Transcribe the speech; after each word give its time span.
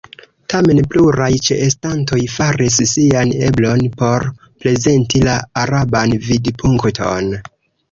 Tamen 0.51 0.77
pluraj 0.93 1.27
ĉeestantoj 1.47 2.21
faris 2.37 2.79
sian 2.93 3.35
eblon 3.49 3.85
por 4.01 4.27
prezenti 4.65 5.23
la 5.29 5.39
araban 5.67 6.19
vidpunkton. 6.27 7.33